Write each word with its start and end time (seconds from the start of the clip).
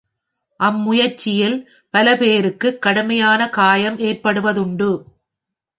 அம்முயற்சியில் 0.59 1.57
பல 1.93 2.15
பேருக்குக் 2.17 2.81
கடுமையான 2.81 3.49
காயம் 3.49 3.97
ஏற்படுவதுண்டு. 3.99 4.91